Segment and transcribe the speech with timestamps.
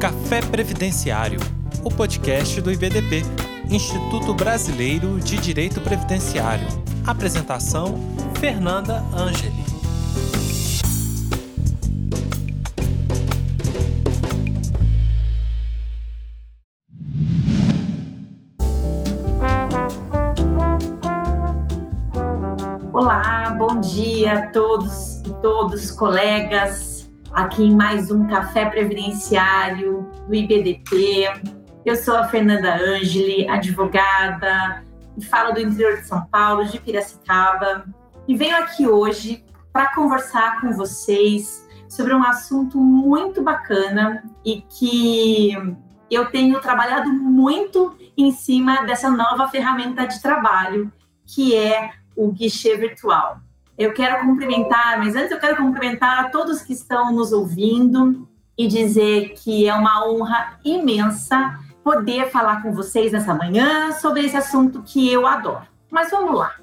[0.00, 1.38] Café Previdenciário,
[1.84, 3.22] o podcast do IBDP,
[3.68, 6.66] Instituto Brasileiro de Direito Previdenciário.
[7.06, 8.00] Apresentação:
[8.40, 9.62] Fernanda Angeli.
[22.90, 26.89] Olá, bom dia a todos e todos, colegas,
[27.32, 31.28] aqui em mais um Café Previdenciário do IBDP.
[31.84, 34.84] Eu sou a Fernanda Angeli, advogada,
[35.16, 37.84] e falo do interior de São Paulo, de Piracicaba,
[38.26, 45.52] e venho aqui hoje para conversar com vocês sobre um assunto muito bacana e que
[46.10, 50.92] eu tenho trabalhado muito em cima dessa nova ferramenta de trabalho,
[51.26, 53.40] que é o guichê virtual.
[53.80, 58.68] Eu quero cumprimentar, mas antes eu quero cumprimentar a todos que estão nos ouvindo e
[58.68, 64.82] dizer que é uma honra imensa poder falar com vocês nessa manhã sobre esse assunto
[64.82, 65.66] que eu adoro.
[65.90, 66.56] Mas vamos lá.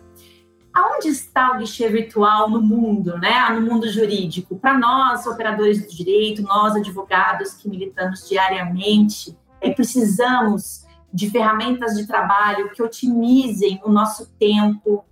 [0.71, 3.49] Aonde está o guichê virtual no mundo, né?
[3.49, 4.55] No mundo jurídico?
[4.59, 12.05] Para nós, operadores do direito, nós advogados que militamos diariamente, e precisamos de ferramentas de
[12.05, 15.03] trabalho que otimizem o nosso tempo,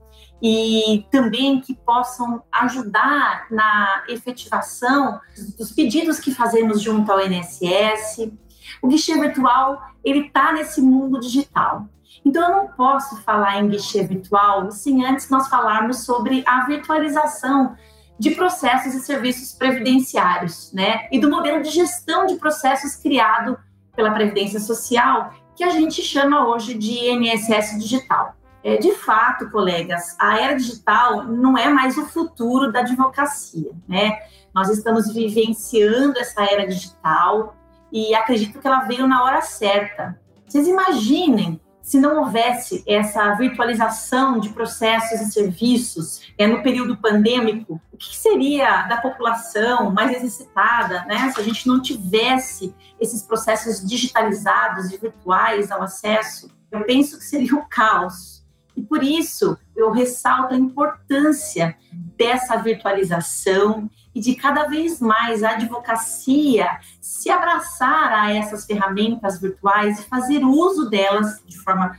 [0.48, 5.20] e também que possam ajudar na efetivação
[5.58, 8.32] dos pedidos que fazemos junto ao INSS.
[8.80, 11.90] O guichê virtual, ele está nesse mundo digital.
[12.24, 17.76] Então, eu não posso falar em guichê virtual sem antes nós falarmos sobre a virtualização
[18.20, 21.08] de processos e serviços previdenciários, né?
[21.12, 23.58] E do modelo de gestão de processos criado
[23.96, 28.36] pela Previdência Social, que a gente chama hoje de INSS Digital.
[28.66, 34.18] É, de fato, colegas, a era digital não é mais o futuro da advocacia, né?
[34.56, 37.56] Nós estamos vivenciando essa era digital
[37.94, 40.20] e acredito que ela veio na hora certa.
[40.48, 47.80] Vocês imaginem se não houvesse essa virtualização de processos e serviços é, no período pandêmico,
[47.94, 51.32] o que seria da população mais necessitada, né?
[51.32, 57.26] Se a gente não tivesse esses processos digitalizados e virtuais ao acesso, eu penso que
[57.26, 58.35] seria o caos.
[58.76, 61.76] E por isso eu ressalto a importância
[62.18, 66.68] dessa virtualização e de cada vez mais a advocacia
[67.02, 71.98] se abraçar a essas ferramentas virtuais e fazer uso delas de forma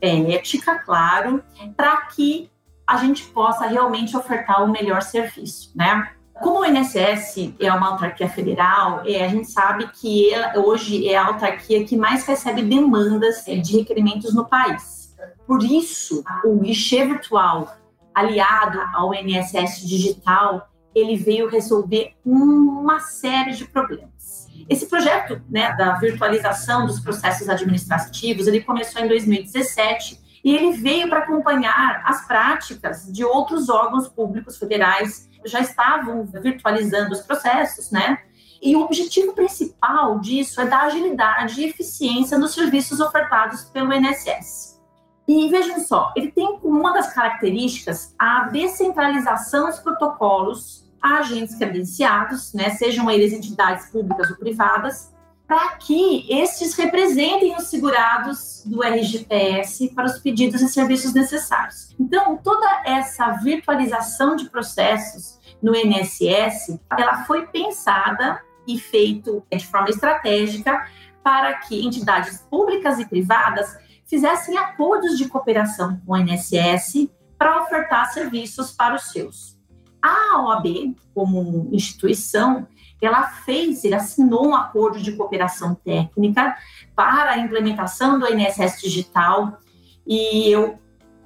[0.00, 1.42] é, ética, claro,
[1.76, 2.50] para que
[2.86, 6.10] a gente possa realmente ofertar o melhor serviço, né?
[6.40, 11.16] Como o INSS é uma autarquia federal, é, a gente sabe que ela, hoje é
[11.16, 14.97] a autarquia que mais recebe demandas é, de requerimentos no país.
[15.46, 17.76] Por isso, o guichê virtual,
[18.14, 24.48] aliado ao NSS digital, ele veio resolver uma série de problemas.
[24.68, 31.08] Esse projeto né, da virtualização dos processos administrativos, ele começou em 2017 e ele veio
[31.08, 37.90] para acompanhar as práticas de outros órgãos públicos federais que já estavam virtualizando os processos,
[37.90, 38.18] né?
[38.60, 44.77] E o objetivo principal disso é dar agilidade e eficiência nos serviços ofertados pelo INSS.
[45.28, 51.54] E vejam só, ele tem como uma das características a descentralização dos protocolos a agentes
[51.54, 55.14] credenciados, né, sejam eles entidades públicas ou privadas,
[55.46, 61.94] para que estes representem os segurados do RGPS para os pedidos e serviços necessários.
[61.98, 69.88] Então, toda essa virtualização de processos no INSS, ela foi pensada e feita de forma
[69.88, 70.86] estratégica
[71.22, 73.76] para que entidades públicas e privadas
[74.08, 79.56] fizessem acordos de cooperação com o INSS para ofertar serviços para os seus.
[80.02, 82.66] A OAB, como instituição,
[83.00, 86.56] ela fez, ele assinou um acordo de cooperação técnica
[86.96, 89.58] para a implementação do INSS digital
[90.06, 90.78] e eu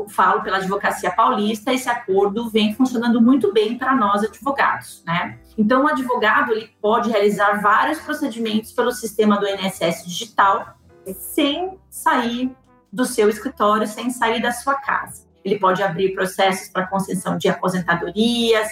[0.09, 5.39] falo pela advocacia paulista, esse acordo vem funcionando muito bem para nós advogados, né?
[5.56, 10.77] Então, o advogado ele pode realizar vários procedimentos pelo sistema do INSS digital
[11.15, 12.54] sem sair
[12.92, 15.27] do seu escritório sem sair da sua casa.
[15.44, 18.68] Ele pode abrir processos para concessão de aposentadorias,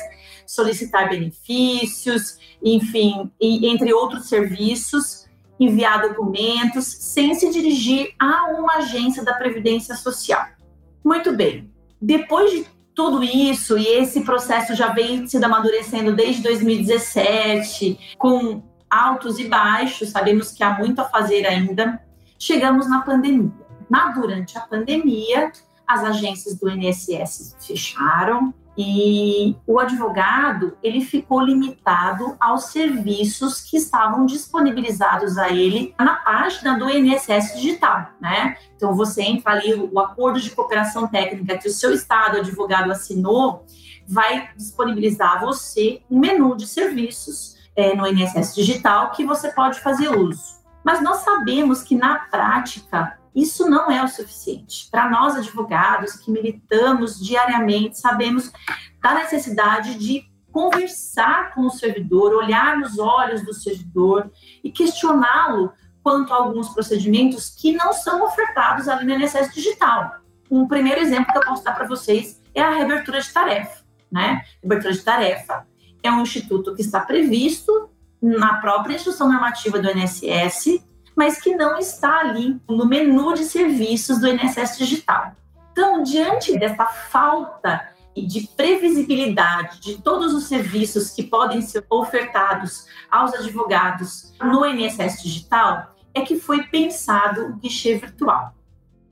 [0.46, 5.26] solicitar benefícios, enfim, entre outros serviços,
[5.58, 10.44] enviar documentos, sem se dirigir a uma agência da Previdência Social.
[11.04, 11.70] Muito bem.
[12.00, 19.38] Depois de tudo isso, e esse processo já vem se amadurecendo desde 2017, com altos
[19.38, 22.02] e baixos, sabemos que há muito a fazer ainda,
[22.38, 23.59] chegamos na pandemia.
[23.90, 25.50] Na, durante a pandemia,
[25.86, 34.24] as agências do INSS fecharam E o advogado, ele ficou limitado aos serviços que estavam
[34.24, 38.56] disponibilizados a ele na página do INSS digital, né?
[38.76, 43.66] Então você entra ali, o acordo de cooperação técnica que o seu estado advogado assinou,
[44.06, 49.80] vai disponibilizar a você um menu de serviços é, no INSS digital que você pode
[49.80, 50.60] fazer uso.
[50.82, 54.88] Mas nós sabemos que na prática isso não é o suficiente.
[54.90, 58.50] Para nós, advogados que militamos diariamente, sabemos
[59.00, 64.30] da necessidade de conversar com o servidor, olhar nos olhos do servidor
[64.64, 65.72] e questioná-lo
[66.02, 70.16] quanto a alguns procedimentos que não são ofertados ali no INSS digital.
[70.50, 73.84] Um primeiro exemplo que eu posso dar para vocês é a reabertura de tarefa.
[74.10, 74.42] Né?
[74.60, 75.66] Reabertura de tarefa
[76.02, 77.90] é um instituto que está previsto
[78.20, 80.84] na própria instrução normativa do INSS
[81.20, 85.36] mas que não está ali no menu de serviços do INSS Digital.
[85.70, 93.34] Então, diante dessa falta de previsibilidade de todos os serviços que podem ser ofertados aos
[93.34, 98.54] advogados no INSS Digital, é que foi pensado o guichê virtual.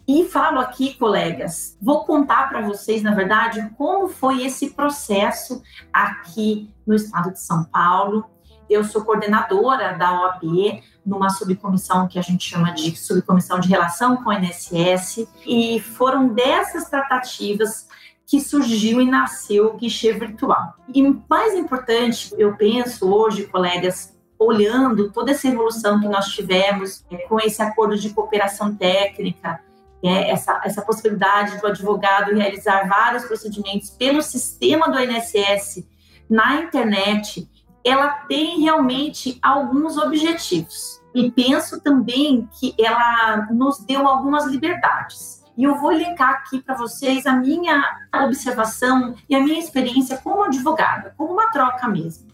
[0.08, 5.62] E falo aqui, colegas, vou contar para vocês, na verdade, como foi esse processo
[5.93, 8.25] aqui no estado de São Paulo.
[8.69, 14.17] Eu sou coordenadora da OAB, numa subcomissão que a gente chama de subcomissão de relação
[14.23, 17.88] com o INSS, e foram dessas tratativas
[18.26, 20.75] que surgiu e nasceu o guichê virtual.
[20.94, 27.17] E mais importante, eu penso hoje, colegas, olhando toda essa evolução que nós tivemos é,
[27.26, 29.61] com esse acordo de cooperação técnica,
[30.03, 35.88] é, essa, essa possibilidade do advogado realizar vários procedimentos pelo sistema do INSS
[36.29, 37.49] na internet,
[37.88, 41.02] ela tem realmente alguns objetivos.
[41.14, 45.43] E penso também que ela nos deu algumas liberdades.
[45.56, 47.82] E eu vou elencar aqui para vocês a minha
[48.14, 52.29] observação e a minha experiência como advogada, como uma troca mesmo.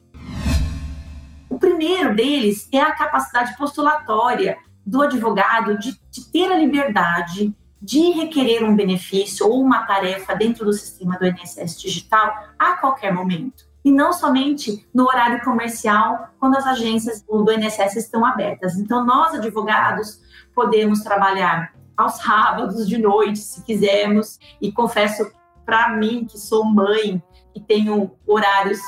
[1.48, 8.10] O primeiro deles é a capacidade postulatória do advogado de, de ter a liberdade de
[8.10, 13.73] requerer um benefício ou uma tarefa dentro do sistema do INSS digital a qualquer momento
[13.84, 18.76] e não somente no horário comercial, quando as agências do INSS estão abertas.
[18.76, 20.20] Então, nós, advogados,
[20.54, 25.30] podemos trabalhar aos sábados, de noite, se quisermos, e confesso
[25.64, 27.22] para mim, que sou mãe
[27.54, 28.80] e tenho horários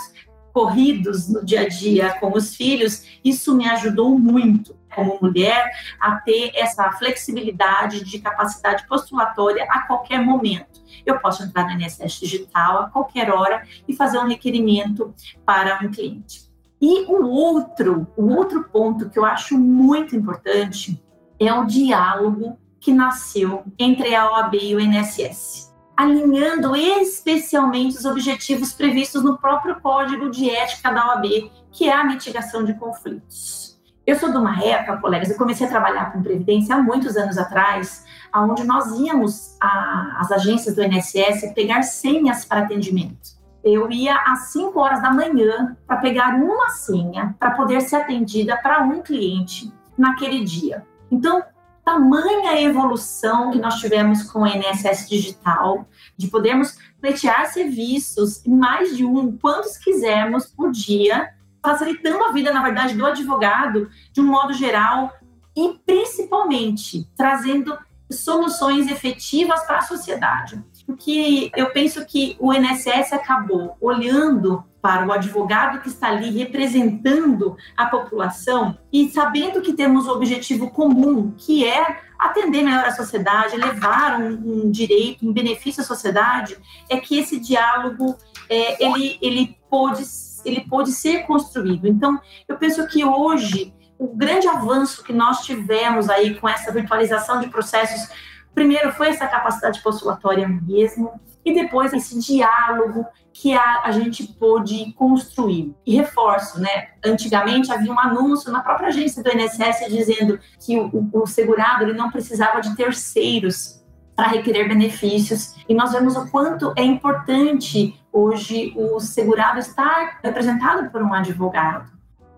[0.53, 5.71] corridos no dia a dia com os filhos, isso me ajudou muito como mulher
[6.01, 10.76] a ter essa flexibilidade de capacidade postulatória a qualquer momento.
[11.07, 15.15] Eu posso entrar no INSS digital a qualquer hora e fazer um requerimento
[15.45, 16.51] para um cliente.
[16.83, 21.03] E o outro, o outro ponto que eu acho muito importante
[21.41, 25.67] é o diálogo que nasceu entre a OAB e o INSS
[25.97, 32.05] alinhando especialmente os objetivos previstos no próprio Código de Ética da OAB, que é a
[32.05, 33.66] mitigação de conflitos.
[34.07, 37.37] Eu sou de uma época, colegas, eu comecei a trabalhar com previdência há muitos anos
[37.37, 43.35] atrás, onde nós íamos às agências do INSS pegar senhas para atendimento.
[43.65, 48.57] Eu ia às 5 horas da manhã para pegar uma senha para poder ser atendida
[48.57, 50.87] para um cliente naquele dia.
[51.11, 51.43] Então,
[51.85, 59.05] tamanha evolução que nós tivemos com o INSS digital, de podermos pleitear serviços, mais de
[59.05, 61.29] um, quantos quisermos por dia,
[61.67, 65.13] facilitando a vida, na verdade, do advogado de um modo geral
[65.57, 67.77] e principalmente trazendo
[68.09, 70.65] soluções efetivas para a sociedade.
[70.87, 77.57] Porque eu penso que o INSS acabou olhando para o advogado que está ali representando
[77.77, 83.57] a população e sabendo que temos um objetivo comum, que é atender melhor a sociedade,
[83.57, 86.57] levar um, um direito, um benefício à sociedade,
[86.89, 88.17] é que esse diálogo
[88.49, 90.05] é, ele, ele, pode,
[90.47, 91.87] ele pode ser construído.
[91.87, 97.41] Então, eu penso que hoje o grande avanço que nós tivemos aí com essa virtualização
[97.41, 98.09] de processos,
[98.55, 104.93] primeiro foi essa capacidade postulatória mesmo, e depois esse diálogo que a, a gente pôde
[104.95, 105.75] construir.
[105.87, 106.89] E reforço, né?
[107.05, 111.93] Antigamente havia um anúncio na própria agência do INSS dizendo que o, o segurado ele
[111.93, 113.85] não precisava de terceiros
[114.17, 115.55] para requerer benefícios.
[115.69, 121.93] E nós vemos o quanto é importante hoje o segurado estar representado por um advogado.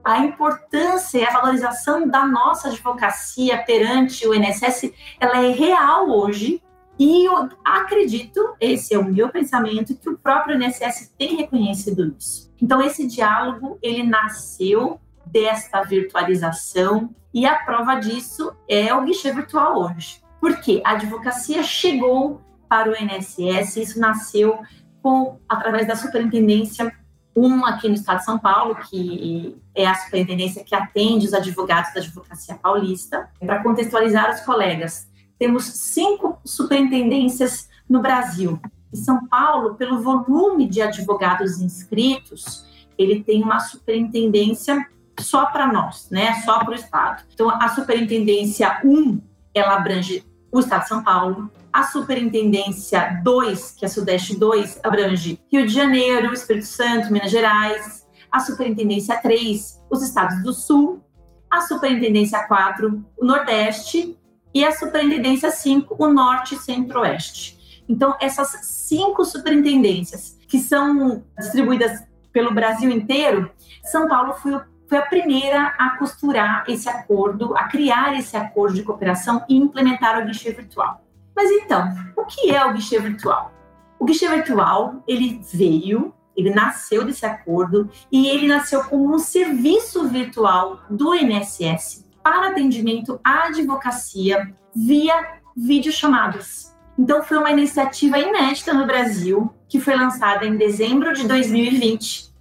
[0.04, 6.60] A importância e a valorização da nossa advocacia perante o INSS, ela é real hoje
[6.98, 12.52] e eu acredito, esse é o meu pensamento, que o próprio INSS tem reconhecido isso.
[12.60, 19.78] Então, esse diálogo, ele nasceu desta virtualização e a prova disso é o guichê virtual
[19.78, 20.20] hoje.
[20.40, 24.58] Porque a advocacia chegou para o INSS, isso nasceu
[25.02, 26.92] com através da superintendência
[27.34, 31.94] um aqui no estado de São Paulo, que é a superintendência que atende os advogados
[31.94, 33.28] da advocacia paulista.
[33.38, 38.60] Para contextualizar os colegas, temos cinco superintendências no Brasil.
[38.92, 44.84] E São Paulo, pelo volume de advogados inscritos, ele tem uma superintendência
[45.20, 46.42] só para nós, né?
[46.42, 47.22] Só para o estado.
[47.32, 49.20] Então, a superintendência 1,
[49.54, 54.80] ela abrange o estado de São Paulo, a Superintendência 2, que é a Sudeste 2,
[54.82, 58.06] abrange Rio de Janeiro, Espírito Santo, Minas Gerais.
[58.30, 61.02] A Superintendência 3, os estados do Sul.
[61.50, 64.18] A Superintendência 4, o Nordeste.
[64.54, 67.84] E a Superintendência 5, o Norte e Centro-Oeste.
[67.88, 73.50] Então, essas cinco superintendências, que são distribuídas pelo Brasil inteiro,
[73.84, 78.82] São Paulo foi, foi a primeira a costurar esse acordo, a criar esse acordo de
[78.82, 81.07] cooperação e implementar o guichê virtual.
[81.38, 83.52] Mas então, o que é o guichê virtual?
[83.96, 90.08] O guichê virtual, ele veio, ele nasceu desse acordo e ele nasceu como um serviço
[90.08, 96.76] virtual do INSS para atendimento à advocacia via videochamadas.
[96.98, 102.34] Então, foi uma iniciativa inédita no Brasil, que foi lançada em dezembro de 2020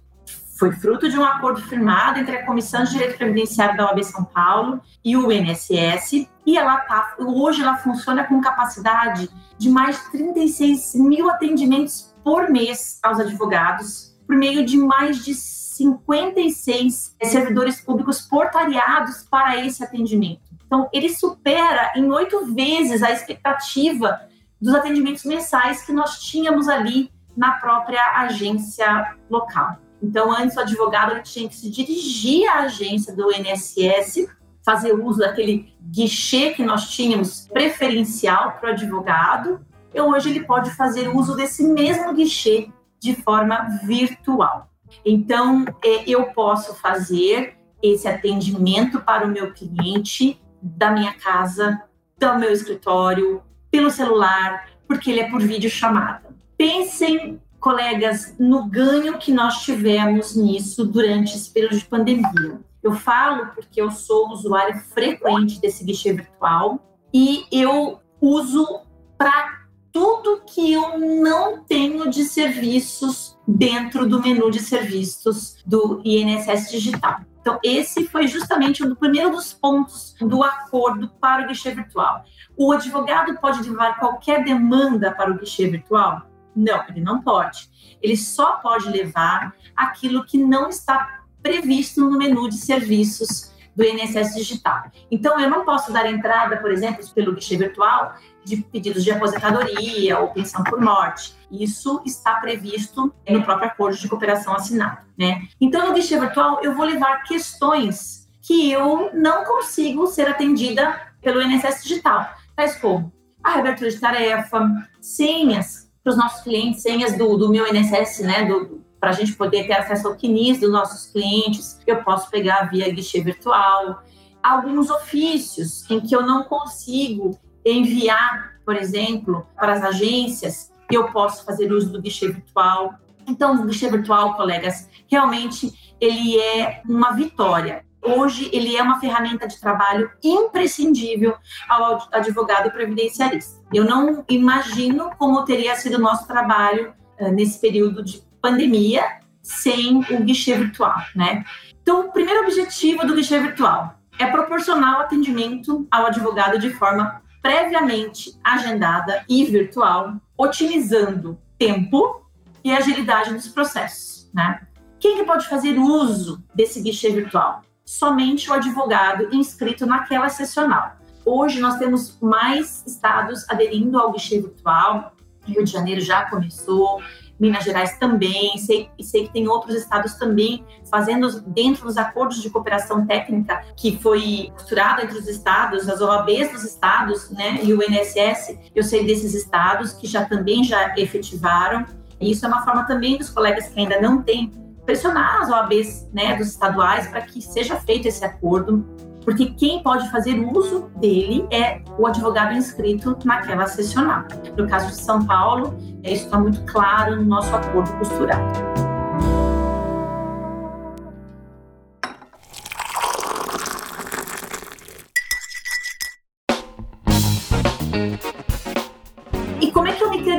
[0.58, 4.24] foi fruto de um acordo firmado entre a Comissão de Direito Previdenciário da OAB São
[4.24, 10.10] Paulo e o INSS, e ela tá, hoje ela funciona com capacidade de mais de
[10.10, 18.20] 36 mil atendimentos por mês aos advogados, por meio de mais de 56 servidores públicos
[18.22, 20.42] portariados para esse atendimento.
[20.66, 24.20] Então, ele supera em oito vezes a expectativa
[24.60, 29.78] dos atendimentos mensais que nós tínhamos ali na própria agência local.
[30.02, 34.28] Então, antes o advogado tinha que se dirigir à agência do INSS,
[34.64, 39.60] fazer uso daquele guichê que nós tínhamos preferencial para o advogado,
[39.92, 42.68] e hoje ele pode fazer uso desse mesmo guichê
[43.00, 44.70] de forma virtual.
[45.04, 51.82] Então, é, eu posso fazer esse atendimento para o meu cliente da minha casa,
[52.18, 56.28] do meu escritório, pelo celular, porque ele é por videochamada.
[56.56, 62.60] Pensem colegas, no ganho que nós tivemos nisso durante esse período de pandemia.
[62.82, 66.78] Eu falo porque eu sou usuária frequente desse guichê virtual
[67.12, 68.82] e eu uso
[69.16, 69.58] para
[69.92, 77.20] tudo que eu não tenho de serviços dentro do menu de serviços do INSS Digital.
[77.40, 82.22] Então, esse foi justamente o primeiro dos pontos do acordo para o guichê virtual.
[82.56, 86.28] O advogado pode levar qualquer demanda para o guichê virtual?
[86.58, 87.70] Não, ele não pode.
[88.02, 94.34] Ele só pode levar aquilo que não está previsto no menu de serviços do INSS
[94.34, 94.90] Digital.
[95.08, 100.18] Então, eu não posso dar entrada, por exemplo, pelo guichê virtual, de pedidos de aposentadoria
[100.18, 101.36] ou pensão por morte.
[101.48, 105.06] Isso está previsto no próprio acordo de cooperação assinado.
[105.16, 105.46] Né?
[105.60, 111.40] Então, no guichê virtual, eu vou levar questões que eu não consigo ser atendida pelo
[111.40, 113.12] INSS Digital, tais como
[113.44, 114.68] a reabertura de tarefa,
[115.00, 119.34] senhas para os nossos clientes senhas do, do meu INSS, né, do, para a gente
[119.34, 124.02] poder ter acesso ao CNIS dos nossos clientes, eu posso pegar via guichê virtual.
[124.42, 131.44] Alguns ofícios em que eu não consigo enviar, por exemplo, para as agências, eu posso
[131.44, 132.94] fazer uso do guichê virtual.
[133.26, 139.46] Então, o guichê virtual, colegas, realmente ele é uma vitória hoje ele é uma ferramenta
[139.46, 141.36] de trabalho imprescindível
[141.68, 143.60] ao advogado previdenciarista.
[143.72, 149.98] Eu não imagino como teria sido o nosso trabalho uh, nesse período de pandemia sem
[149.98, 151.44] o guichê virtual, né?
[151.82, 157.22] Então, o primeiro objetivo do guichê virtual é proporcionar o atendimento ao advogado de forma
[157.40, 162.26] previamente agendada e virtual, otimizando tempo
[162.62, 164.66] e agilidade dos processos, né?
[165.00, 167.62] Quem que pode fazer uso desse guichê virtual?
[167.88, 170.98] Somente o advogado inscrito naquela sessional.
[171.24, 175.14] Hoje nós temos mais estados aderindo ao guichê virtual.
[175.46, 177.00] Rio de Janeiro já começou,
[177.40, 182.50] Minas Gerais também, sei, sei que tem outros estados também fazendo dentro dos acordos de
[182.50, 187.82] cooperação técnica que foi costurado entre os estados, as OABs dos estados, né, e o
[187.82, 188.58] INSS.
[188.74, 191.86] Eu sei desses estados que já também já efetivaram.
[192.20, 196.08] E isso é uma forma também dos colegas que ainda não têm pressionar as OABs
[196.14, 198.86] né, dos estaduais para que seja feito esse acordo,
[199.22, 204.24] porque quem pode fazer uso dele é o advogado inscrito naquela sessional.
[204.56, 208.50] No caso de São Paulo, isso está muito claro no nosso acordo costurado.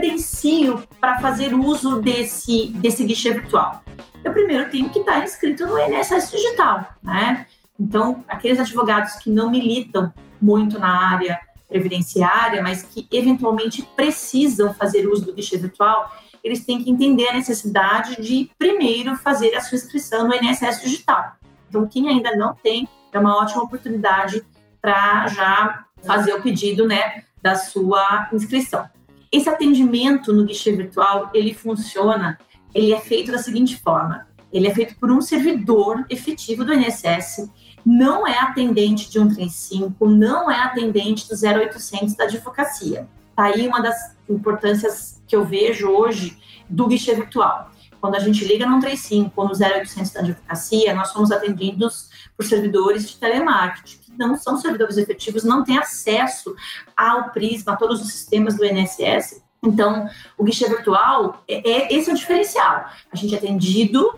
[0.01, 3.83] É para fazer uso desse, desse guichê virtual?
[4.23, 7.45] Eu primeiro tenho que estar inscrito no INSS Digital, né?
[7.79, 15.07] Então, aqueles advogados que não militam muito na área previdenciária, mas que eventualmente precisam fazer
[15.07, 16.11] uso do guichê virtual,
[16.43, 21.35] eles têm que entender a necessidade de primeiro fazer a sua inscrição no INSS Digital.
[21.69, 24.43] Então, quem ainda não tem, é uma ótima oportunidade
[24.81, 28.89] para já fazer o pedido, né, da sua inscrição.
[29.31, 32.39] Esse atendimento no guichê virtual, ele funciona,
[32.73, 37.49] ele é feito da seguinte forma: ele é feito por um servidor efetivo do INSS
[37.85, 43.07] não é atendente de 135, não é atendente do 0800 da advocacia.
[43.35, 46.37] Tá aí uma das importâncias que eu vejo hoje
[46.69, 47.71] do guichê virtual.
[48.01, 52.45] Quando a gente liga no 135 ou no 0800 da advocacia, nós somos atendidos por
[52.45, 56.55] servidores de telemarketing, que não são servidores efetivos, não têm acesso
[56.95, 59.41] ao Prisma, a todos os sistemas do INSS.
[59.63, 62.85] Então, o guichê virtual, é, é, esse é o diferencial.
[63.11, 64.17] A gente é atendido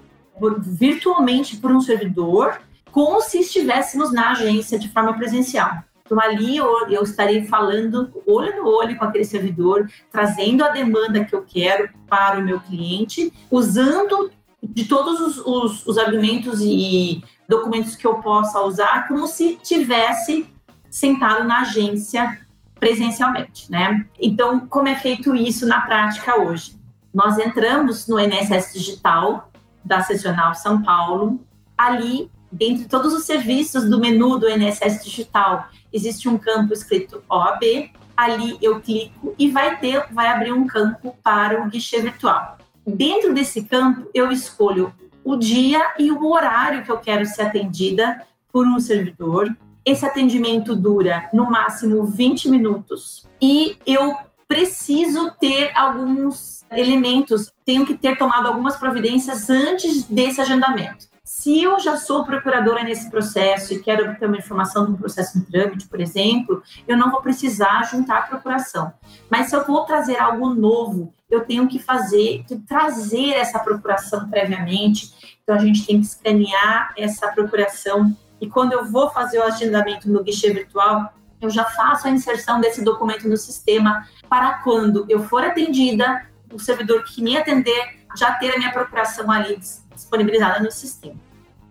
[0.60, 5.71] virtualmente por um servidor como se estivéssemos na agência de forma presencial.
[6.05, 11.24] Então, ali eu, eu estarei falando olho no olho com aquele servidor, trazendo a demanda
[11.24, 14.29] que eu quero para o meu cliente, usando
[14.62, 20.45] de todos os, os, os argumentos e documentos que eu possa usar, como se tivesse
[20.89, 22.39] sentado na agência
[22.81, 24.07] presencialmente, né?
[24.19, 26.75] Então, como é feito isso na prática hoje?
[27.13, 29.51] Nós entramos no INSS Digital
[29.85, 31.39] da Sessional São Paulo.
[31.77, 37.91] Ali dentre todos os serviços do menu do INSS Digital, existe um campo escrito OAB.
[38.17, 42.57] Ali eu clico e vai ter, vai abrir um campo para o guichê virtual.
[42.85, 44.91] Dentro desse campo, eu escolho
[45.23, 49.55] o dia e o horário que eu quero ser atendida por um servidor.
[49.85, 54.15] Esse atendimento dura no máximo 20 minutos e eu
[54.47, 61.11] preciso ter alguns elementos, tenho que ter tomado algumas providências antes desse agendamento.
[61.23, 65.37] Se eu já sou procuradora nesse processo e quero obter uma informação de um processo
[65.37, 68.94] em trâmite, por exemplo, eu não vou precisar juntar a procuração.
[69.29, 75.37] Mas se eu vou trazer algo novo, eu tenho que fazer, trazer essa procuração previamente.
[75.41, 78.15] Então, a gente tem que escanear essa procuração.
[78.42, 82.60] E quando eu vou fazer o agendamento no guichê virtual, eu já faço a inserção
[82.60, 88.34] desse documento no sistema para quando eu for atendida, o servidor que me atender já
[88.34, 89.60] ter a minha procuração ali
[89.94, 91.16] disponibilizada no sistema.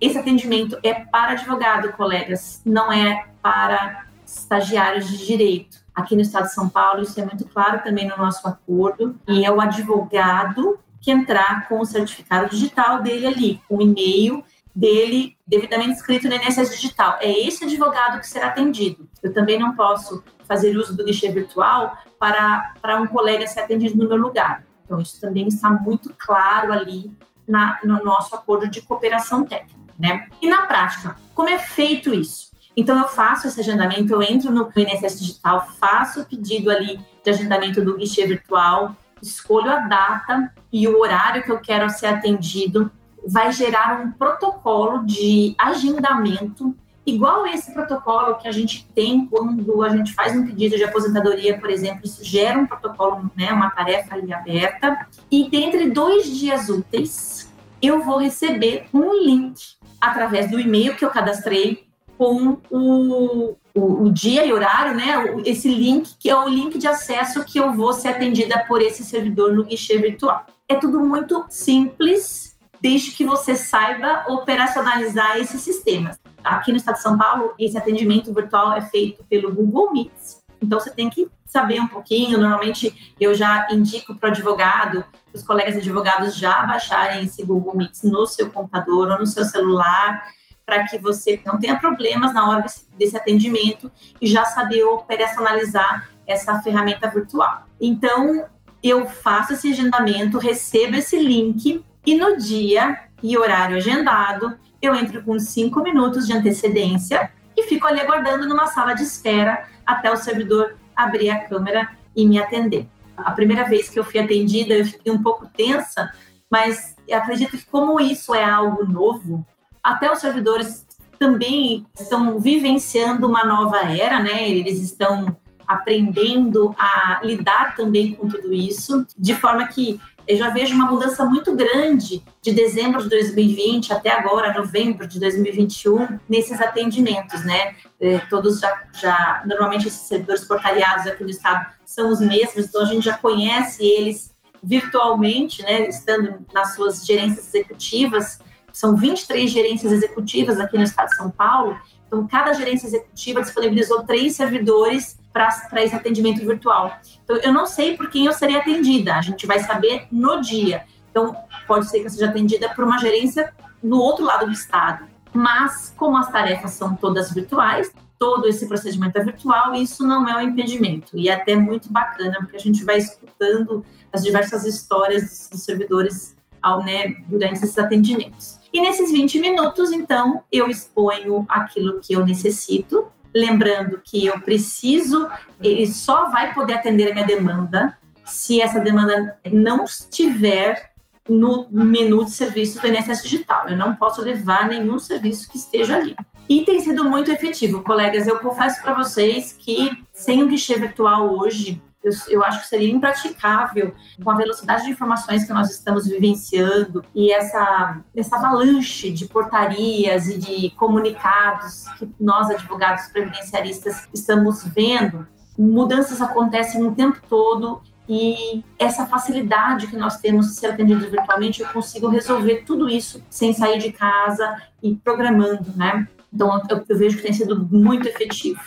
[0.01, 5.79] Esse atendimento é para advogado, colegas, não é para estagiários de direito.
[5.95, 9.45] Aqui no estado de São Paulo, isso é muito claro também no nosso acordo, e
[9.45, 14.43] é o advogado que entrar com o certificado digital dele ali, com o e-mail
[14.75, 17.19] dele devidamente escrito no INSS Digital.
[17.21, 19.09] É esse advogado que será atendido.
[19.23, 23.97] Eu também não posso fazer uso do guichê virtual para, para um colega ser atendido
[23.97, 24.65] no meu lugar.
[24.85, 29.79] Então, isso também está muito claro ali na, no nosso acordo de cooperação técnica.
[29.99, 30.29] Né?
[30.41, 32.51] E na prática, como é feito isso?
[32.77, 37.31] Então, eu faço esse agendamento, eu entro no INSS Digital, faço o pedido ali de
[37.31, 42.91] agendamento do guichê virtual, escolho a data e o horário que eu quero ser atendido,
[43.27, 46.75] vai gerar um protocolo de agendamento
[47.07, 51.59] igual esse protocolo que a gente tem quando a gente faz um pedido de aposentadoria,
[51.59, 56.69] por exemplo, isso gera um protocolo, né, uma tarefa ali aberta, e dentre dois dias
[56.69, 57.51] úteis,
[57.83, 64.13] eu vou receber um link através do e-mail que eu cadastrei com o, o, o,
[64.13, 65.41] dia e horário, né?
[65.47, 69.03] Esse link, que é o link de acesso que eu vou ser atendida por esse
[69.03, 70.45] servidor no guichê virtual.
[70.69, 72.50] É tudo muito simples,
[72.81, 76.19] desde que você saiba operacionalizar esses sistemas.
[76.43, 80.41] Aqui no estado de São Paulo, esse atendimento virtual é feito pelo Google Meets.
[80.63, 82.39] Então, você tem que saber um pouquinho.
[82.39, 88.03] Normalmente, eu já indico para o advogado, os colegas advogados já baixarem esse Google Meets
[88.03, 90.23] no seu computador ou no seu celular,
[90.65, 92.65] para que você não tenha problemas na hora
[92.97, 93.91] desse atendimento
[94.21, 97.65] e já saber operacionalizar essa ferramenta virtual.
[97.81, 98.45] Então,
[98.83, 105.23] eu faço esse agendamento, recebo esse link e no dia e horário agendado, eu entro
[105.23, 110.17] com cinco minutos de antecedência e fico ali aguardando numa sala de espera até o
[110.17, 112.89] servidor abrir a câmera e me atender.
[113.17, 116.13] A primeira vez que eu fui atendida, eu fiquei um pouco tensa,
[116.51, 119.45] mas acredito que como isso é algo novo,
[119.83, 120.87] até os servidores
[121.19, 124.49] também estão vivenciando uma nova era, né?
[124.49, 125.37] Eles estão
[125.73, 131.25] aprendendo a lidar também com tudo isso, de forma que eu já vejo uma mudança
[131.25, 137.75] muito grande de dezembro de 2020 até agora, novembro de 2021, nesses atendimentos, né?
[138.01, 142.83] É, todos já, já, normalmente esses servidores portariados aqui no estado são os mesmos, então
[142.83, 144.31] a gente já conhece eles
[144.63, 148.39] virtualmente, né, estando nas suas gerências executivas.
[148.73, 151.77] São 23 gerências executivas aqui no estado de São Paulo.
[152.11, 156.99] Então, cada gerência executiva disponibilizou três servidores para esse atendimento virtual.
[157.23, 160.83] Então, eu não sei por quem eu serei atendida, a gente vai saber no dia.
[161.09, 161.37] Então,
[161.69, 165.07] pode ser que eu seja atendida por uma gerência no outro lado do estado.
[165.33, 170.37] Mas, como as tarefas são todas virtuais, todo esse procedimento é virtual, isso não é
[170.37, 171.17] um impedimento.
[171.17, 176.37] E é até muito bacana, porque a gente vai escutando as diversas histórias dos servidores
[176.61, 178.60] ao, né, durante esses atendimentos.
[178.73, 185.29] E nesses 20 minutos, então, eu exponho aquilo que eu necessito, lembrando que eu preciso,
[185.61, 190.91] ele só vai poder atender a minha demanda se essa demanda não estiver
[191.29, 193.69] no menu de serviços do INSS Digital.
[193.69, 196.17] Eu não posso levar nenhum serviço que esteja ali.
[196.49, 198.27] E tem sido muito efetivo, colegas.
[198.27, 202.91] Eu confesso para vocês que sem o guichê virtual hoje, eu, eu, acho que seria
[202.91, 209.27] impraticável com a velocidade de informações que nós estamos vivenciando e essa, essa avalanche de
[209.27, 215.27] portarias e de comunicados que nós, advogados previdenciaristas, estamos vendo.
[215.59, 221.63] Mudanças acontecem o tempo todo e essa facilidade que nós temos de ser atendidos virtualmente,
[221.63, 226.09] eu consigo resolver tudo isso sem sair de casa e programando, né?
[226.33, 228.61] Então, eu, eu vejo que tem sido muito efetivo.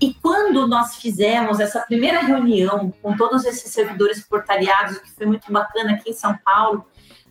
[0.00, 5.50] E quando nós fizemos essa primeira reunião com todos esses servidores portariados, que foi muito
[5.50, 6.84] bacana aqui em São Paulo,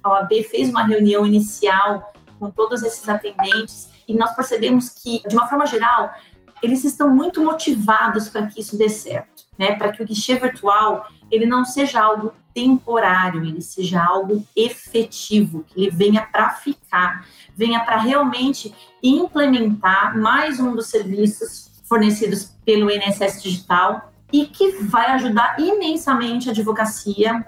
[0.04, 5.36] a OAB fez uma reunião inicial com todos esses atendentes e nós percebemos que, de
[5.36, 6.14] uma forma geral,
[6.62, 9.76] eles estão muito motivados para que isso dê certo, né?
[9.76, 15.82] Para que o guichê virtual ele não seja algo temporário, ele seja algo efetivo, que
[15.82, 18.74] ele venha para ficar, venha para realmente
[19.04, 26.52] implementar mais um dos serviços fornecidos pelo INSS Digital e que vai ajudar imensamente a
[26.52, 27.46] advocacia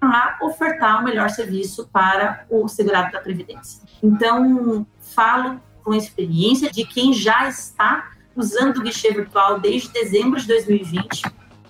[0.00, 3.82] a ofertar o melhor serviço para o segurado da Previdência.
[4.02, 10.46] Então, falo com experiência de quem já está usando o guichê virtual desde dezembro de
[10.46, 11.22] 2020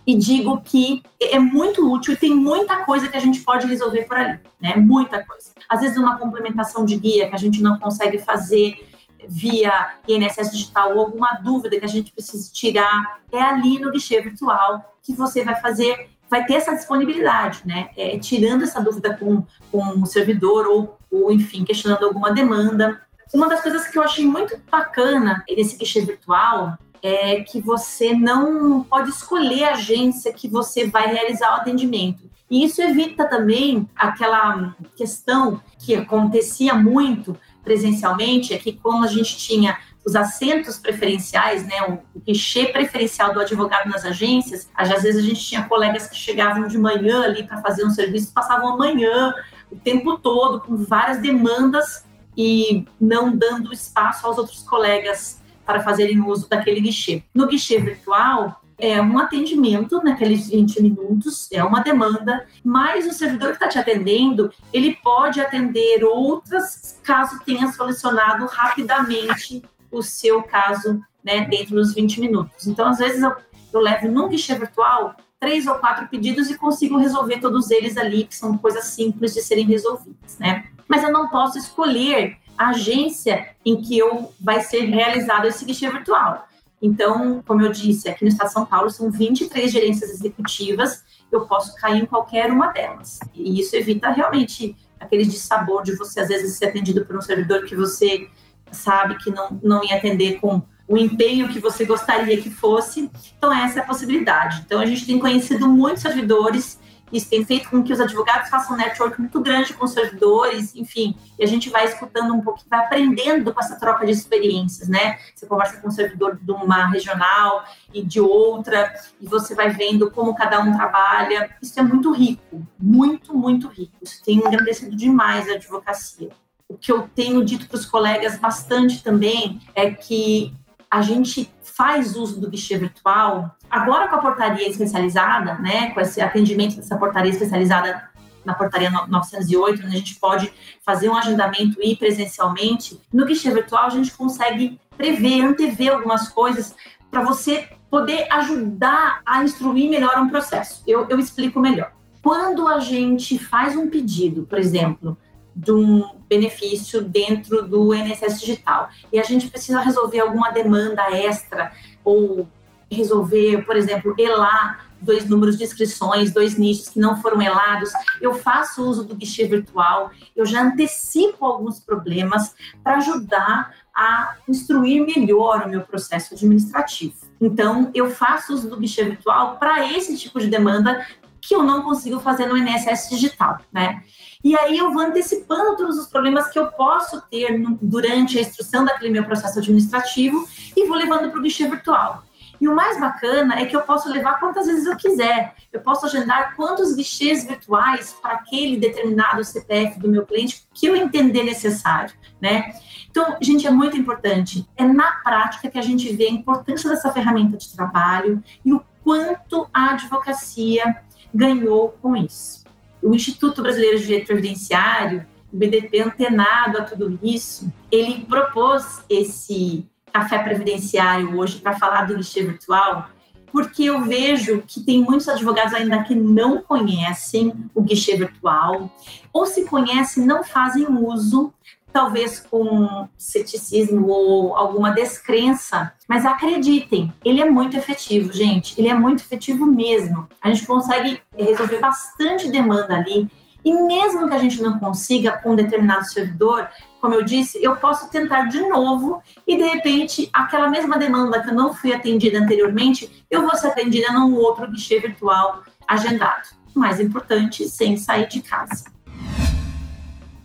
[0.07, 4.05] e digo que é muito útil e tem muita coisa que a gente pode resolver
[4.05, 4.75] por ali, né?
[4.77, 5.53] Muita coisa.
[5.69, 8.87] Às vezes uma complementação de guia que a gente não consegue fazer
[9.27, 14.21] via INSS digital ou alguma dúvida que a gente precisa tirar, é ali no guichê
[14.21, 17.91] virtual que você vai fazer, vai ter essa disponibilidade, né?
[17.97, 23.01] É, tirando essa dúvida com, com o servidor ou, ou, enfim, questionando alguma demanda.
[23.33, 28.83] Uma das coisas que eu achei muito bacana nesse guichê virtual é que você não
[28.85, 32.29] pode escolher a agência que você vai realizar o atendimento.
[32.51, 37.37] E isso evita também aquela questão que acontecia muito
[37.69, 43.41] presencialmente, é que como a gente tinha os assentos preferenciais, né, o guichê preferencial do
[43.41, 47.61] advogado nas agências, às vezes a gente tinha colegas que chegavam de manhã ali para
[47.61, 49.35] fazer um serviço, passavam a manhã,
[49.71, 56.23] o tempo todo, com várias demandas e não dando espaço aos outros colegas para fazerem
[56.23, 57.23] uso daquele guichê.
[57.35, 63.49] No guichê virtual, é um atendimento naqueles 20 minutos, é uma demanda, mas o servidor
[63.49, 71.01] que está te atendendo, ele pode atender outras caso tenha solucionado rapidamente o seu caso
[71.25, 72.67] né, dentro dos 20 minutos.
[72.67, 73.33] Então, às vezes, eu,
[73.73, 78.25] eu levo num guichê virtual três ou quatro pedidos e consigo resolver todos eles ali,
[78.25, 80.65] que são coisas simples de serem resolvidas, né?
[80.89, 85.89] Mas eu não posso escolher a agência em que eu vai ser realizado esse guichê
[85.89, 86.48] virtual.
[86.81, 91.47] Então, como eu disse, aqui no Estado de São Paulo são 23 gerências executivas, eu
[91.47, 93.19] posso cair em qualquer uma delas.
[93.35, 97.65] E isso evita realmente aquele dissabor de você, às vezes, ser atendido por um servidor
[97.65, 98.29] que você
[98.71, 103.11] sabe que não, não ia atender com o empenho que você gostaria que fosse.
[103.37, 104.63] Então, essa é a possibilidade.
[104.65, 106.79] Então, a gente tem conhecido muitos servidores
[107.13, 110.75] isso tem feito com que os advogados façam um network muito grande com os servidores,
[110.75, 114.89] enfim, e a gente vai escutando um pouquinho, vai aprendendo com essa troca de experiências,
[114.89, 115.19] né?
[115.35, 120.11] Você conversa com um servidor de uma regional e de outra, e você vai vendo
[120.11, 121.51] como cada um trabalha.
[121.63, 123.95] Isso é muito rico, muito, muito rico.
[124.03, 126.31] Isso tem engrandecido demais a advocacia.
[126.69, 130.53] O que eu tenho dito para os colegas bastante também é que
[130.91, 136.21] a gente faz uso do guichê virtual, agora com a portaria especializada, né, com esse
[136.21, 138.09] atendimento dessa portaria especializada
[138.45, 140.53] na portaria 908, onde a gente pode
[140.85, 146.29] fazer um agendamento e ir presencialmente, no guichê virtual a gente consegue prever, antever algumas
[146.29, 146.75] coisas
[147.11, 150.83] para você poder ajudar a instruir melhor um processo.
[150.87, 151.93] Eu, eu explico melhor.
[152.23, 155.17] Quando a gente faz um pedido, por exemplo,
[155.55, 158.91] de um benefício dentro do INSS digital.
[159.13, 161.73] E a gente precisa resolver alguma demanda extra
[162.05, 162.49] ou
[162.91, 168.35] resolver, por exemplo, elar dois números de inscrições, dois nichos que não foram elados, eu
[168.35, 175.67] faço uso do guichê virtual, eu já antecipo alguns problemas para ajudar a instruir melhor
[175.67, 177.15] o meu processo administrativo.
[177.41, 181.07] Então, eu faço uso do guichê virtual para esse tipo de demanda
[181.41, 184.03] que eu não consigo fazer no INSS digital, né?
[184.43, 188.85] E aí eu vou antecipando todos os problemas que eu posso ter durante a instrução
[188.85, 192.23] daquele meu processo administrativo e vou levando para o guichê virtual.
[192.61, 195.55] E o mais bacana é que eu posso levar quantas vezes eu quiser.
[195.73, 200.97] Eu posso agendar quantos guichês virtuais para aquele determinado CPF do meu cliente que eu
[200.97, 202.75] entender necessário, né?
[203.11, 204.69] Então, gente, é muito importante.
[204.77, 208.83] É na prática que a gente vê a importância dessa ferramenta de trabalho e o
[209.03, 212.68] quanto a advocacia ganhou com isso.
[213.09, 219.87] O Instituto Brasileiro de Direito Previdenciário, o BDP antenado a tudo isso, ele propôs esse
[220.13, 223.09] café previdenciário hoje para falar do guichê virtual,
[223.51, 228.95] porque eu vejo que tem muitos advogados ainda que não conhecem o guichê virtual,
[229.33, 231.51] ou se conhecem, não fazem uso,
[231.93, 238.95] talvez com ceticismo ou alguma descrença, mas acreditem, ele é muito efetivo, gente, ele é
[238.95, 240.29] muito efetivo mesmo.
[240.43, 243.29] A gente consegue resolver bastante demanda ali
[243.65, 246.69] e mesmo que a gente não consiga com um determinado servidor,
[247.01, 251.51] como eu disse, eu posso tentar de novo e de repente aquela mesma demanda que
[251.51, 256.49] eu não fui atendida anteriormente, eu vou ser atendida num outro guichê virtual agendado.
[256.75, 258.85] O mais importante, sem sair de casa.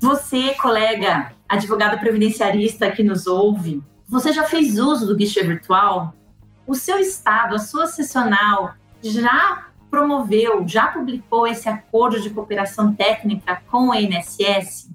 [0.03, 6.13] Você, colega advogado previdenciarista que nos ouve, você já fez uso do guichê virtual?
[6.67, 13.61] O seu estado, a sua sessional já promoveu, já publicou esse acordo de cooperação técnica
[13.71, 14.89] com o INSS?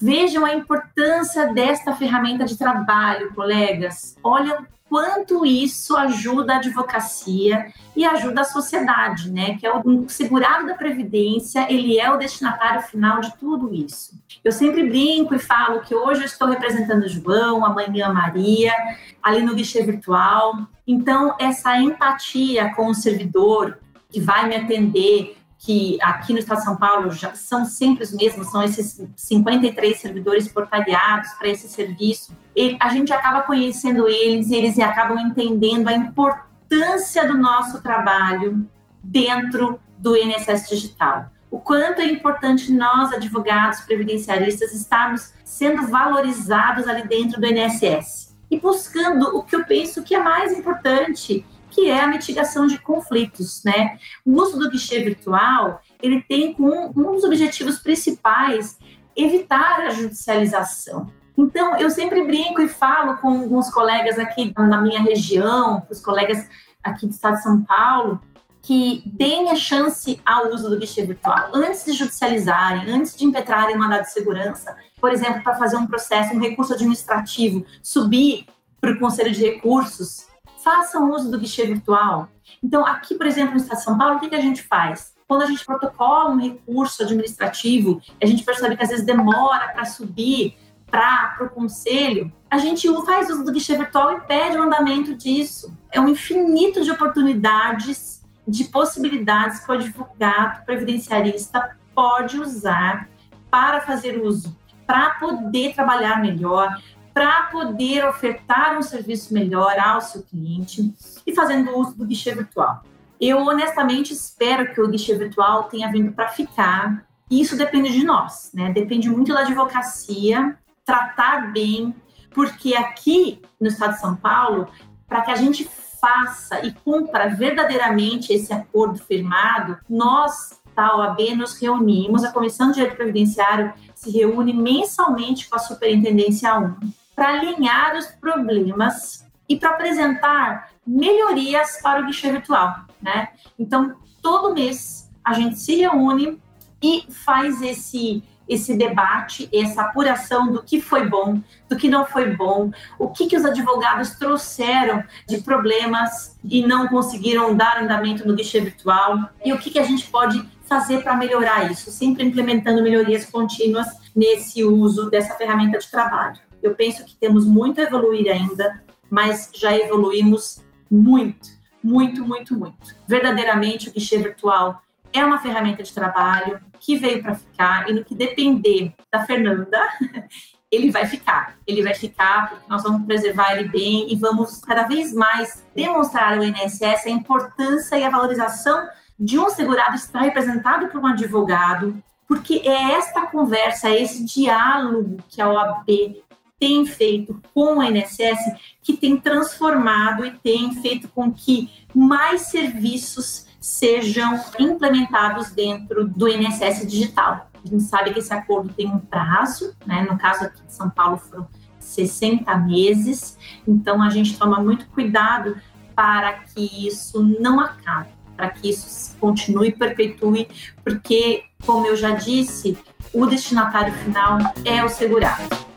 [0.00, 4.16] Vejam a importância desta ferramenta de trabalho, colegas.
[4.22, 9.56] Olha quanto isso ajuda a advocacia e ajuda a sociedade, né?
[9.56, 14.22] Que é o segurado da previdência, ele é o destinatário final de tudo isso.
[14.44, 18.74] Eu sempre brinco e falo que hoje eu estou representando o João, amanhã a Maria,
[19.22, 20.58] ali no guichê virtual.
[20.86, 23.78] Então, essa empatia com o servidor
[24.10, 28.12] que vai me atender, que aqui no Estado de São Paulo já são sempre os
[28.12, 32.36] mesmos, são esses 53 servidores portaliados para esse serviço.
[32.54, 38.68] E a gente acaba conhecendo eles eles acabam entendendo a importância do nosso trabalho
[39.04, 41.30] dentro do INSS Digital.
[41.48, 48.58] O quanto é importante nós, advogados previdenciaristas, estarmos sendo valorizados ali dentro do INSS e
[48.58, 53.64] buscando o que eu penso que é mais importante, que é a mitigação de conflitos,
[53.64, 53.98] né?
[54.24, 58.78] O uso do guichê virtual, ele tem como um dos objetivos principais
[59.16, 61.10] evitar a judicialização.
[61.36, 66.46] Então, eu sempre brinco e falo com alguns colegas aqui na minha região, os colegas
[66.84, 68.20] aqui do estado de São Paulo,
[68.60, 73.76] que deem a chance ao uso do guichê virtual antes de judicializarem, antes de impetrarem
[73.76, 78.46] mandado de segurança, por exemplo, para fazer um processo, um recurso administrativo, subir
[78.80, 80.26] para o Conselho de Recursos,
[80.62, 82.28] façam uso do guichê virtual.
[82.62, 85.14] Então, aqui, por exemplo, no Estado de São Paulo, o que, que a gente faz?
[85.26, 89.84] Quando a gente protocola um recurso administrativo, a gente percebe que às vezes demora para
[89.84, 90.56] subir
[90.90, 95.74] para o conselho, a gente faz uso do guichê virtual e pede o andamento disso.
[95.90, 103.08] É um infinito de oportunidades, de possibilidades que o advogado previdenciarista pode usar
[103.50, 104.54] para fazer uso,
[104.86, 106.78] para poder trabalhar melhor,
[107.12, 110.94] para poder ofertar um serviço melhor ao seu cliente
[111.26, 112.82] e fazendo uso do guichê virtual.
[113.20, 117.06] Eu honestamente espero que o guichê virtual tenha vindo para ficar.
[117.30, 118.72] E isso depende de nós, né?
[118.72, 121.94] Depende muito da advocacia tratar bem,
[122.34, 124.68] porque aqui no estado de São Paulo,
[125.06, 125.68] para que a gente
[126.00, 132.76] faça e cumpra verdadeiramente esse acordo firmado, nós da OAB nos reunimos, a Comissão de
[132.76, 139.70] Direito Previdenciário se reúne mensalmente com a Superintendência 1 para alinhar os problemas e para
[139.70, 143.28] apresentar melhorias para o guichê virtual, né?
[143.58, 146.40] Então, todo mês a gente se reúne
[146.82, 152.34] e faz esse esse debate, essa apuração do que foi bom, do que não foi
[152.34, 158.34] bom, o que, que os advogados trouxeram de problemas e não conseguiram dar andamento no
[158.34, 162.82] guichê virtual e o que, que a gente pode fazer para melhorar isso, sempre implementando
[162.82, 166.38] melhorias contínuas nesse uso dessa ferramenta de trabalho.
[166.62, 171.48] Eu penso que temos muito a evoluir ainda, mas já evoluímos muito,
[171.82, 172.94] muito, muito, muito.
[173.06, 178.04] Verdadeiramente, o guichê virtual é uma ferramenta de trabalho que veio para ficar e no
[178.04, 179.78] que depender da Fernanda,
[180.70, 181.56] ele vai ficar.
[181.66, 186.38] Ele vai ficar porque nós vamos preservar ele bem e vamos cada vez mais demonstrar
[186.38, 192.02] ao INSS a importância e a valorização de um segurado estar representado por um advogado,
[192.26, 196.22] porque é esta conversa, é esse diálogo que a OAB
[196.62, 198.38] tem feito com o INSS
[198.80, 206.86] que tem transformado e tem feito com que mais serviços sejam implementados dentro do INSS
[206.86, 207.50] digital.
[207.52, 210.06] A gente sabe que esse acordo tem um prazo, né?
[210.08, 211.48] no caso aqui de São Paulo foram
[211.80, 215.56] 60 meses, então a gente toma muito cuidado
[215.96, 220.46] para que isso não acabe, para que isso continue e perpetue,
[220.84, 222.78] porque, como eu já disse,
[223.12, 225.71] o destinatário final é o segurado.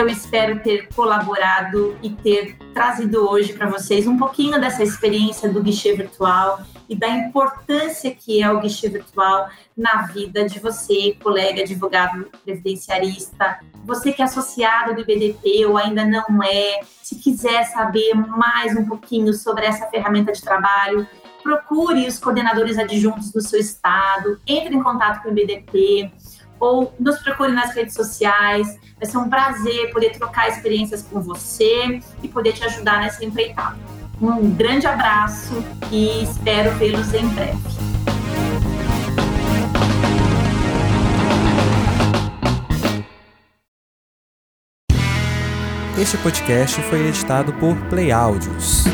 [0.00, 5.62] Eu espero ter colaborado e ter trazido hoje para vocês um pouquinho dessa experiência do
[5.62, 11.60] guichê virtual e da importância que é o guichê virtual na vida de você, colega
[11.60, 18.14] advogado previdenciarista, você que é associado do IBDP ou ainda não é, se quiser saber
[18.14, 21.06] mais um pouquinho sobre essa ferramenta de trabalho,
[21.42, 26.10] procure os coordenadores adjuntos do seu estado, entre em contato com o IBDP
[26.60, 28.78] ou nos procure nas redes sociais.
[28.98, 33.78] Vai ser um prazer poder trocar experiências com você e poder te ajudar nessa empreitada.
[34.20, 37.58] Um grande abraço e espero vê-los em breve.
[45.98, 48.84] Este podcast foi editado por Play Áudios.